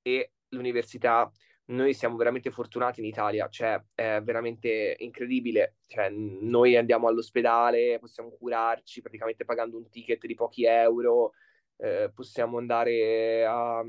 [0.00, 1.30] e l'università
[1.66, 8.30] noi siamo veramente fortunati in Italia, cioè è veramente incredibile, cioè, noi andiamo all'ospedale, possiamo
[8.30, 11.32] curarci praticamente pagando un ticket di pochi euro,
[11.78, 13.82] eh, possiamo andare a,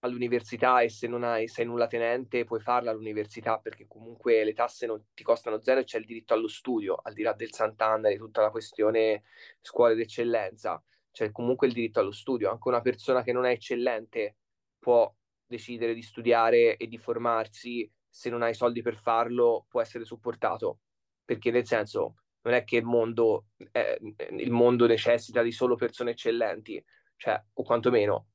[0.00, 4.86] all'università e se non hai, sei nulla tenente puoi farla all'università perché comunque le tasse
[4.86, 8.08] non ti costano zero e c'è il diritto allo studio, al di là del Sant'Anna
[8.08, 9.22] e tutta la questione
[9.60, 14.36] scuole d'eccellenza, c'è comunque il diritto allo studio, anche una persona che non è eccellente
[14.78, 15.12] può
[15.46, 20.80] decidere di studiare e di formarsi, se non hai soldi per farlo, può essere supportato.
[21.24, 23.98] Perché nel senso, non è che il mondo, eh,
[24.30, 26.82] il mondo necessita di solo persone eccellenti,
[27.16, 28.29] cioè, o quantomeno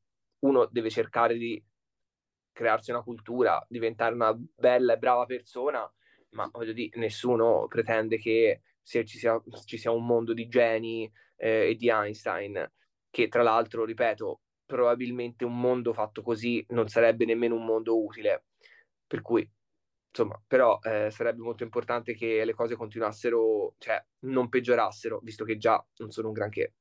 [0.46, 1.64] uno deve cercare di
[2.52, 5.92] crearsi una cultura, diventare una bella e brava persona,
[6.30, 11.70] ma voglio dire, nessuno pretende che ci, sia, ci sia un mondo di geni eh,
[11.70, 12.72] e di Einstein,
[13.10, 18.46] che tra l'altro, ripeto, probabilmente un mondo fatto così non sarebbe nemmeno un mondo utile.
[19.08, 19.48] Per cui,
[20.10, 25.58] insomma, però eh, sarebbe molto importante che le cose continuassero, cioè non peggiorassero, visto che
[25.58, 26.74] già non sono un granché.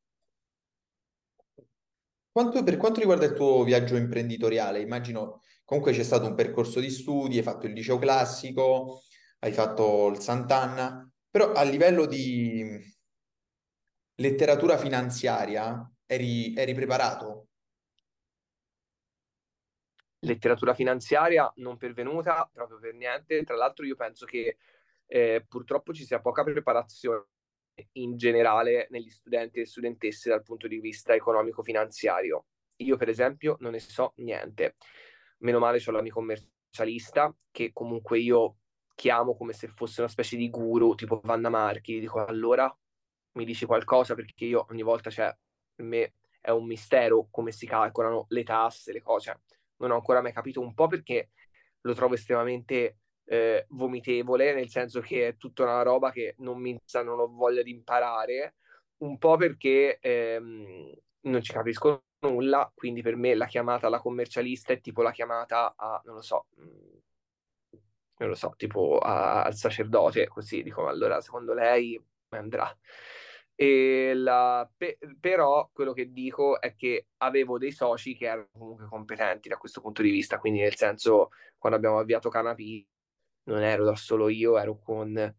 [2.34, 6.90] Quanto, per quanto riguarda il tuo viaggio imprenditoriale, immagino comunque c'è stato un percorso di
[6.90, 9.02] studi, hai fatto il liceo classico,
[9.38, 12.64] hai fatto il Sant'Anna, però a livello di
[14.16, 17.50] letteratura finanziaria eri, eri preparato?
[20.24, 23.44] letteratura finanziaria non pervenuta proprio per niente.
[23.44, 24.56] Tra l'altro io penso che
[25.06, 27.26] eh, purtroppo ci sia poca preparazione
[27.92, 32.46] in generale negli studenti e studentesse dal punto di vista economico-finanziario.
[32.76, 34.76] Io per esempio non ne so niente.
[35.38, 38.58] Meno male ho la mia commercialista che comunque io
[38.94, 42.72] chiamo come se fosse una specie di guru tipo Vanna Marchi, dico allora
[43.32, 45.36] mi dici qualcosa perché io ogni volta, cioè,
[45.74, 49.30] per me è un mistero come si calcolano le tasse, le cose.
[49.30, 49.38] Cioè,
[49.78, 51.30] non ho ancora mai capito, un po' perché
[51.80, 56.78] lo trovo estremamente eh, vomitevole, nel senso che è tutta una roba che non mi
[57.04, 58.56] non ho voglia di imparare,
[58.98, 64.72] un po' perché ehm, non ci capisco nulla, quindi per me la chiamata alla commercialista
[64.72, 66.96] è tipo la chiamata a, non lo so, mm,
[68.18, 72.76] non lo so, tipo a, al sacerdote, così dico, allora secondo lei andrà.
[73.56, 79.48] La, pe, però quello che dico è che avevo dei soci che erano comunque competenti
[79.48, 82.86] da questo punto di vista, quindi nel senso quando abbiamo avviato Canapi
[83.44, 85.34] non ero da solo io, ero con...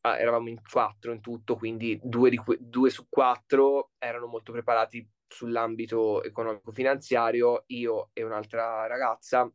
[0.00, 5.06] Ah, eravamo in quattro in tutto, quindi due, que- due su quattro erano molto preparati
[5.26, 9.50] sull'ambito economico-finanziario, io e un'altra ragazza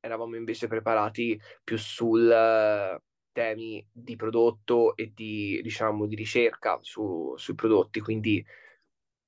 [0.00, 3.00] eravamo invece preparati più sul
[3.32, 8.00] temi di prodotto e di, diciamo, di ricerca su, sui prodotti.
[8.00, 8.44] Quindi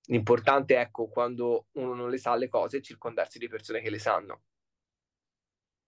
[0.06, 3.98] l'importante è, ecco, quando uno non le sa le cose, circondarsi di persone che le
[3.98, 4.42] sanno.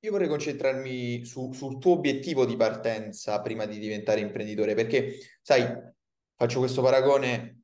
[0.04, 5.64] Io vorrei concentrarmi su, sul tuo obiettivo di partenza prima di diventare imprenditore, perché, sai,
[6.34, 7.62] faccio questo paragone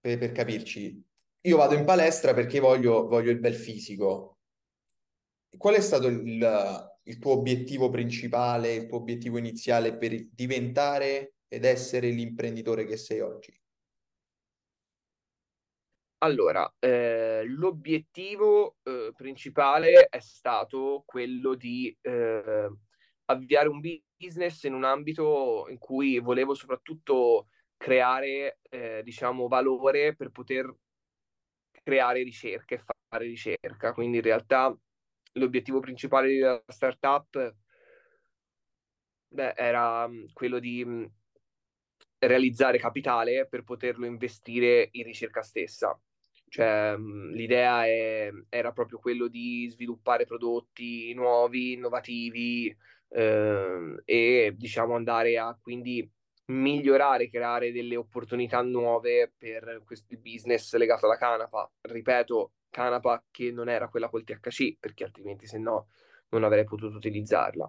[0.00, 1.04] per, per capirci.
[1.42, 4.38] Io vado in palestra perché voglio, voglio il bel fisico.
[5.58, 11.66] Qual è stato il, il tuo obiettivo principale, il tuo obiettivo iniziale per diventare ed
[11.66, 13.54] essere l'imprenditore che sei oggi?
[16.24, 22.70] Allora, eh, l'obiettivo eh, principale è stato quello di eh,
[23.26, 23.78] avviare un
[24.16, 30.74] business in un ambito in cui volevo soprattutto creare, eh, diciamo, valore per poter
[31.82, 33.92] creare ricerca e fare ricerca.
[33.92, 34.74] Quindi in realtà
[35.32, 37.54] l'obiettivo principale della startup
[39.28, 41.04] beh, era mm, quello di mm,
[42.18, 45.98] realizzare capitale per poterlo investire in ricerca stessa.
[46.54, 52.72] Cioè, l'idea è, era proprio quello di sviluppare prodotti nuovi, innovativi
[53.08, 56.08] eh, e diciamo andare a quindi
[56.52, 61.68] migliorare, creare delle opportunità nuove per questo business legato alla canapa.
[61.80, 65.88] Ripeto, canapa che non era quella col THC, perché altrimenti se no
[66.28, 67.68] non avrei potuto utilizzarla.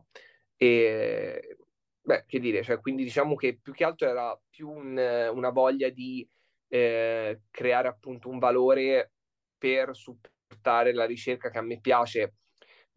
[0.57, 1.57] E
[2.01, 4.95] beh, che dire, cioè, quindi diciamo che più che altro era più un,
[5.33, 6.27] una voglia di
[6.67, 9.11] eh, creare appunto un valore
[9.57, 12.35] per supportare la ricerca che a me piace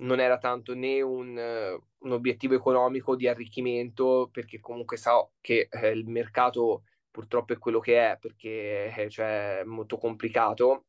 [0.00, 5.88] non era tanto né un, un obiettivo economico di arricchimento, perché comunque so che eh,
[5.90, 10.84] il mercato purtroppo è quello che è, perché eh, cioè, è molto complicato.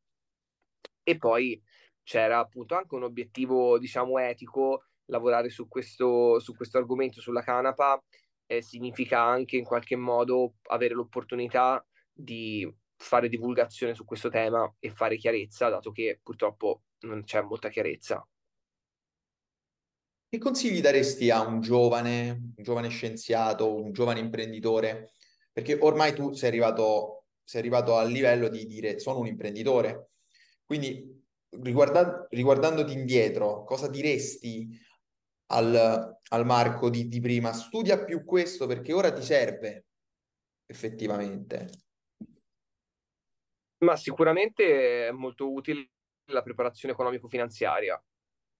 [1.03, 1.61] E poi
[2.03, 7.99] c'era appunto anche un obiettivo, diciamo, etico, lavorare su questo, su questo argomento, sulla canapa,
[8.45, 11.83] eh, significa anche in qualche modo avere l'opportunità
[12.19, 17.69] di fare divulgazione su questo tema e fare chiarezza, dato che purtroppo non c'è molta
[17.69, 18.27] chiarezza.
[20.27, 25.13] Che consigli daresti a un giovane, un giovane scienziato, un giovane imprenditore?
[25.51, 30.11] Perché ormai tu sei arrivato, sei arrivato al livello di dire sono un imprenditore.
[30.65, 31.25] Quindi
[31.61, 34.69] riguarda, riguardandoti indietro, cosa diresti
[35.47, 37.53] al, al Marco di, di prima?
[37.53, 39.85] Studia più questo perché ora ti serve
[40.67, 41.87] effettivamente.
[43.79, 45.89] Ma sicuramente è molto utile
[46.25, 48.01] la preparazione economico-finanziaria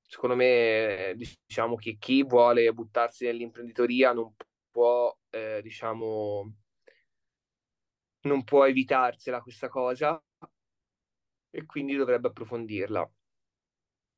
[0.09, 4.33] secondo me, diciamo che chi vuole buttarsi nell'imprenditoria non
[4.71, 6.51] può, eh, diciamo,
[8.21, 10.21] non può evitarsela questa cosa
[11.51, 13.09] e quindi dovrebbe approfondirla.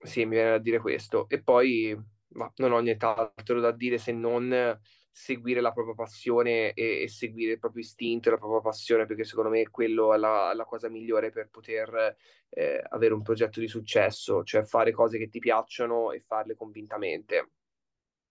[0.04, 1.28] Sì, mi viene da dire questo.
[1.30, 1.96] E poi
[2.34, 4.80] ma non ho nient'altro da dire se non
[5.12, 9.24] seguire la propria passione e, e, seguire il proprio istinto e la propria passione, perché
[9.26, 12.16] secondo me quello è la, la cosa migliore per poter
[12.50, 17.52] eh, avere un progetto di successo, cioè fare cose che ti piacciono e farle convintamente.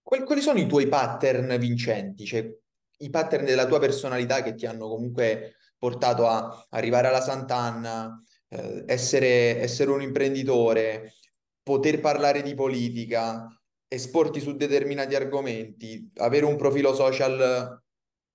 [0.03, 2.51] Quali, quali sono i tuoi pattern vincenti, cioè
[2.99, 8.85] i pattern della tua personalità che ti hanno comunque portato a arrivare alla Sant'Anna, eh,
[8.87, 11.15] essere, essere un imprenditore,
[11.63, 13.47] poter parlare di politica,
[13.93, 17.83] esporti su determinati argomenti, avere un profilo social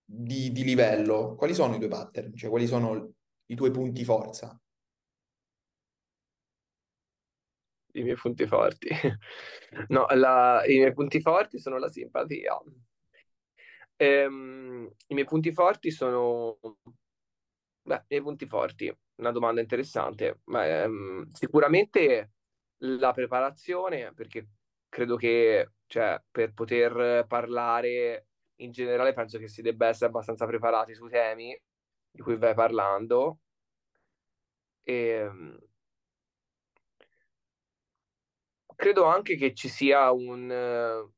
[0.04, 2.36] di, di livello, quali sono i tuoi pattern?
[2.36, 3.14] Cioè, quali sono
[3.46, 4.60] i tuoi punti forza?
[7.94, 8.90] I miei punti forti.
[9.90, 12.58] No, la, i miei punti forti sono la simpatia.
[13.98, 16.60] Ehm, I miei punti forti sono...
[17.82, 20.42] Beh, i miei punti forti, una domanda interessante.
[20.46, 22.32] Ma, ehm, sicuramente
[22.80, 24.48] la preparazione, perché
[24.96, 28.28] credo che cioè, per poter parlare
[28.60, 31.60] in generale penso che si debba essere abbastanza preparati sui temi
[32.10, 33.40] di cui vai parlando.
[34.84, 35.58] E, ehm,
[38.76, 41.12] credo anche che ci sia un...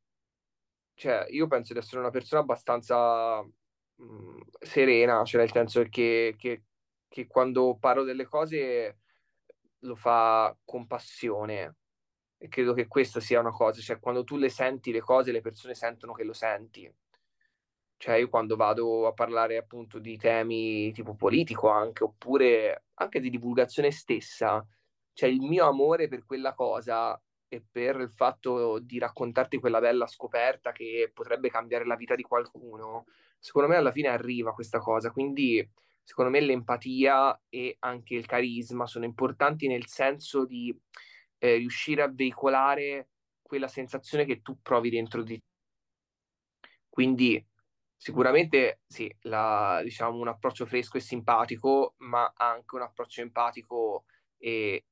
[0.96, 3.52] Cioè, io penso di essere una persona abbastanza mh,
[4.04, 6.64] mm, serena, cioè nel senso che, che,
[7.08, 9.00] che quando parlo delle cose
[9.82, 11.76] lo fa con passione
[12.38, 15.42] e credo che questa sia una cosa, cioè quando tu le senti le cose, le
[15.42, 16.92] persone sentono che lo senti.
[17.98, 23.32] Cioè io quando vado a parlare appunto di temi tipo politico anche, oppure anche di
[23.32, 24.64] divulgazione stessa,
[25.14, 30.06] cioè il mio amore per quella cosa e per il fatto di raccontarti quella bella
[30.06, 33.06] scoperta che potrebbe cambiare la vita di qualcuno,
[33.40, 35.10] secondo me alla fine arriva questa cosa.
[35.12, 35.68] Quindi
[36.04, 40.78] secondo me l'empatia e anche il carisma sono importanti nel senso di
[41.40, 43.10] eh, riuscire a veicolare
[43.42, 45.46] quella sensazione che tu provi dentro di te.
[46.90, 47.46] Quindi
[47.96, 54.06] sicuramente sì, la, diciamo un approccio fresco e simpatico, ma anche un approccio empatico
[54.38, 54.86] e,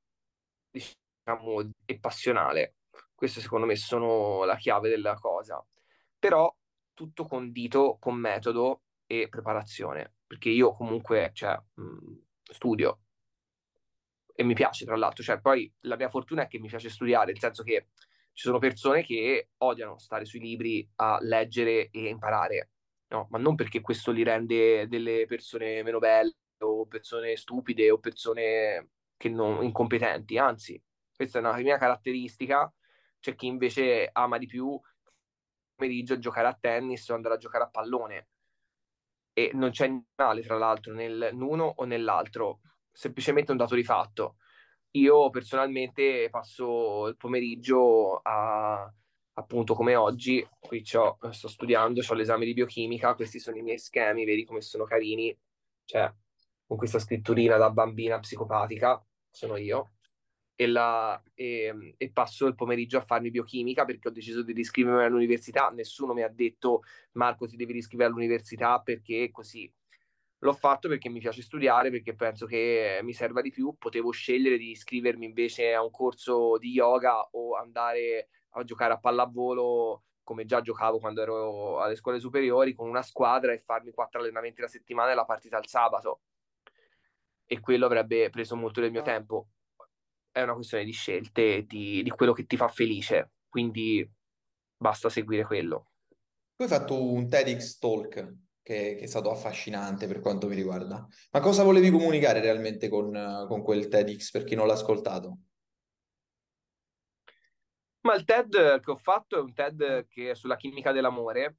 [0.70, 2.76] diciamo, e passionale.
[3.14, 5.66] Queste secondo me sono la chiave della cosa.
[6.18, 6.54] Però
[6.94, 11.60] tutto condito con metodo e preparazione, perché io comunque cioè,
[12.44, 13.05] studio,
[14.36, 17.32] e mi piace tra l'altro, cioè poi la mia fortuna è che mi piace studiare,
[17.32, 17.88] nel senso che
[18.34, 22.72] ci sono persone che odiano stare sui libri a leggere e imparare,
[23.08, 23.28] no?
[23.30, 28.90] Ma non perché questo li rende delle persone meno belle o persone stupide o persone
[29.16, 30.82] che non, incompetenti, anzi,
[31.16, 32.72] questa è una mia caratteristica,
[33.22, 34.78] c'è chi invece ama di più
[35.74, 38.28] pomeriggio giocare a tennis o andare a giocare a pallone.
[39.32, 42.60] E non c'è male tra l'altro nell'uno o nell'altro
[42.96, 44.38] semplicemente un dato di fatto.
[44.92, 48.92] Io personalmente passo il pomeriggio a,
[49.34, 51.18] appunto come oggi, qui sto
[51.48, 55.38] studiando, ho l'esame di biochimica, questi sono i miei schemi, vedi come sono carini,
[55.84, 56.12] cioè
[56.66, 59.04] con questa scritturina da bambina psicopatica.
[59.30, 59.96] sono io,
[60.56, 65.04] e, la, e, e, passo il pomeriggio a farmi biochimica perché ho deciso di riscrivermi
[65.04, 65.70] all'università.
[65.70, 66.84] Nessuno mi ha detto
[67.14, 69.72] Marco ti devi riscrivere all'università perché così.
[70.40, 73.76] L'ho fatto perché mi piace studiare, perché penso che mi serva di più.
[73.78, 79.00] Potevo scegliere di iscrivermi invece a un corso di yoga o andare a giocare a
[79.00, 84.20] pallavolo come già giocavo quando ero alle scuole superiori con una squadra e farmi quattro
[84.20, 86.22] allenamenti la settimana e la partita il sabato.
[87.46, 89.50] E quello avrebbe preso molto del mio tempo
[90.36, 94.06] è una questione di scelte, di, di quello che ti fa felice, quindi
[94.76, 95.92] basta seguire quello.
[96.58, 98.36] Tu hai fatto un TEDx Talk
[98.66, 101.08] che, che, è stato affascinante per quanto mi riguarda.
[101.32, 105.38] Ma cosa volevi comunicare realmente con, con quel TEDx per chi non l'ha ascoltato?
[108.02, 111.58] Ma il TED che ho fatto è un TED che è sulla chimica dell'amore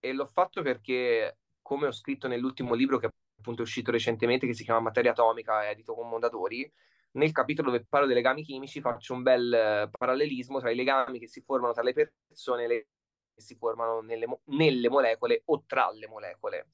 [0.00, 4.54] e l'ho fatto perché, come ho scritto nell'ultimo libro che appunto è uscito recentemente, che
[4.54, 6.70] si chiama Materia Atomica, edito con Mondadori,
[7.12, 11.18] nel capitolo dove parlo dei legami chimici faccio un bel uh, parallelismo tra i legami
[11.18, 12.86] che si formano tra le persone e le
[13.40, 16.68] che si formano nelle, nelle, molecole o tra le molecole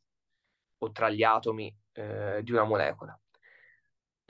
[0.78, 3.18] o tra gli atomi eh, di una molecola.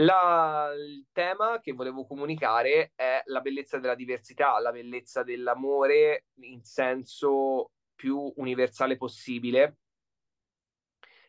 [0.00, 6.62] La, il tema che volevo comunicare è la bellezza della diversità, la bellezza dell'amore in
[6.62, 9.78] senso più universale possibile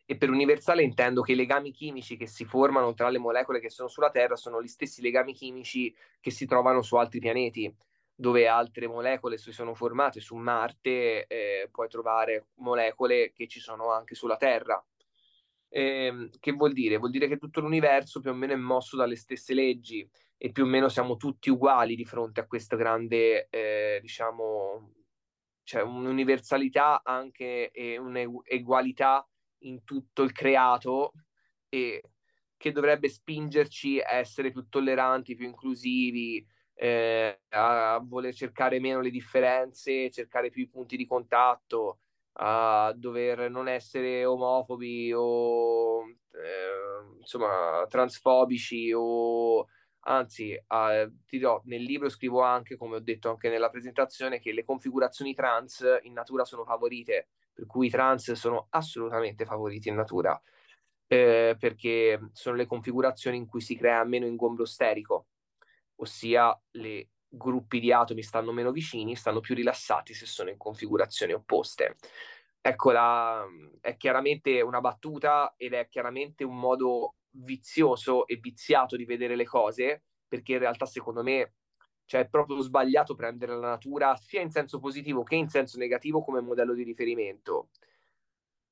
[0.06, 3.70] e per universale intendo che i legami chimici che si formano tra le molecole che
[3.70, 7.74] sono sulla Terra sono gli stessi legami chimici che si trovano su altri pianeti,
[8.20, 13.92] dove altre molecole si sono formate su Marte, eh, puoi trovare molecole che ci sono
[13.92, 14.84] anche sulla Terra.
[15.70, 16.98] Eh, che vuol dire?
[16.98, 20.64] Vuol dire che tutto l'universo più o meno è mosso dalle stesse leggi e più
[20.64, 24.94] o meno siamo tutti uguali di fronte a questa grande, eh, diciamo,
[25.62, 31.12] cioè un'universalità anche e un'egualità in tutto il creato
[31.70, 32.02] e
[32.58, 36.44] che dovrebbe spingerci a essere più tolleranti, più inclusivi,
[36.78, 42.00] eh, a voler cercare meno le differenze, cercare più i punti di contatto,
[42.40, 49.68] a dover non essere omofobi o eh, insomma transfobici o
[50.02, 54.54] anzi eh, ti dirò nel libro scrivo anche come ho detto anche nella presentazione che
[54.54, 59.96] le configurazioni trans in natura sono favorite per cui i trans sono assolutamente favoriti in
[59.96, 60.40] natura,
[61.08, 65.26] eh, perché sono le configurazioni in cui si crea meno ingombro sterico,
[65.98, 71.34] ossia i gruppi di atomi stanno meno vicini, stanno più rilassati se sono in configurazioni
[71.34, 71.98] opposte.
[72.62, 73.46] Ecco, la,
[73.80, 79.46] è chiaramente una battuta ed è chiaramente un modo vizioso e viziato di vedere le
[79.46, 81.54] cose, perché in realtà secondo me
[82.08, 86.24] cioè è proprio sbagliato prendere la natura sia in senso positivo che in senso negativo
[86.24, 87.70] come modello di riferimento.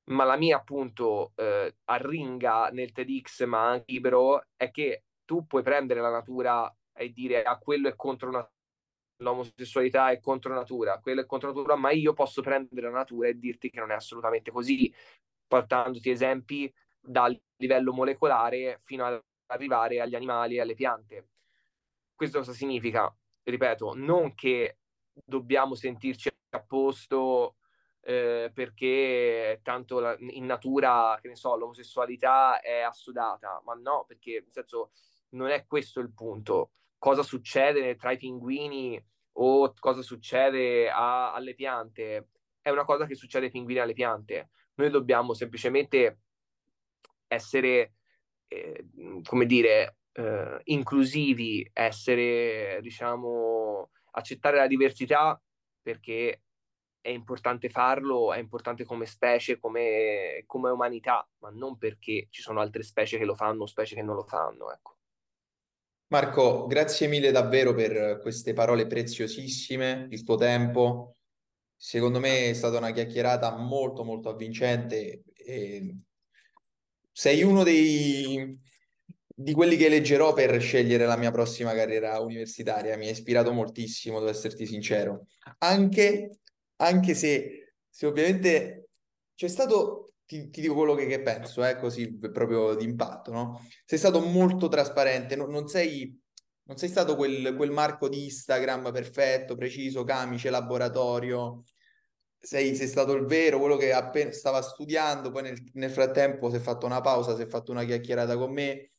[0.04, 5.62] Ma la mia appunto eh, arringa nel TEDx, ma anche libero, è che tu puoi
[5.62, 8.52] prendere la natura e dire ah, quello è contro natura,
[9.18, 13.38] l'omosessualità è contro natura, quello è contro natura, ma io posso prendere la natura e
[13.38, 14.92] dirti che non è assolutamente così,
[15.46, 21.28] portandoti esempi dal livello molecolare fino ad arrivare agli animali e alle piante.
[22.14, 23.14] Questo cosa significa?
[23.50, 24.78] ripeto, non che
[25.12, 27.56] dobbiamo sentirci a posto
[28.00, 34.40] eh, perché tanto la, in natura, che ne so, l'omosessualità è assodata, ma no, perché
[34.40, 34.90] nel senso
[35.30, 36.70] non è questo il punto.
[36.98, 39.02] Cosa succede tra i pinguini
[39.38, 42.28] o cosa succede a, alle piante
[42.66, 44.50] è una cosa che succede ai pinguini e alle piante.
[44.74, 46.18] Noi dobbiamo semplicemente
[47.28, 47.94] essere,
[48.48, 48.86] eh,
[49.22, 55.40] come dire, eh, inclusivi, essere, diciamo, accettare la diversità
[55.80, 56.42] perché
[57.00, 62.60] è importante farlo, è importante come specie, come, come umanità, ma non perché ci sono
[62.60, 64.72] altre specie che lo fanno o specie che non lo fanno.
[64.72, 64.95] Ecco.
[66.08, 71.16] Marco, grazie mille davvero per queste parole preziosissime, il tuo tempo.
[71.74, 75.24] Secondo me è stata una chiacchierata molto molto avvincente.
[75.34, 75.96] E
[77.10, 78.56] sei uno dei,
[79.34, 82.96] di quelli che leggerò per scegliere la mia prossima carriera universitaria.
[82.96, 85.26] Mi ha ispirato moltissimo, devo esserti sincero.
[85.58, 86.38] Anche,
[86.76, 88.90] anche se, se ovviamente
[89.34, 93.66] c'è stato, ti, ti, dico quello che, che penso, eh, così proprio d'impatto, no?
[93.84, 96.20] Sei stato molto trasparente, no, non sei...
[96.66, 101.62] Non sei stato quel, quel marco di Instagram perfetto, preciso, camice, laboratorio,
[102.38, 106.56] sei, sei, stato il vero, quello che appena stava studiando, poi nel, nel, frattempo si
[106.56, 108.90] è fatto una pausa, si è fatto una chiacchierata con me,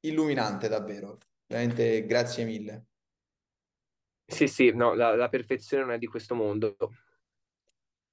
[0.00, 2.86] illuminante davvero, veramente grazie mille.
[4.26, 6.76] Sì, sì, no, la, la perfezione non è di questo mondo.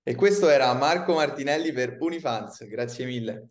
[0.06, 3.47] E questo era Marco Martinelli per Unifans, grazie mille.